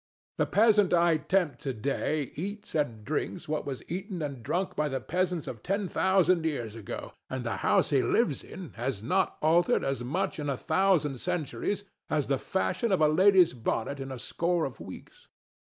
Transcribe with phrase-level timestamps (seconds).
[0.39, 4.89] The peasant I tempt to day eats and drinks what was eaten and drunk by
[4.89, 9.37] the peasants of ten thousand years ago; and the house he lives in has not
[9.43, 14.11] altered as much in a thousand centuries as the fashion of a lady's bonnet in
[14.11, 15.27] a score of weeks.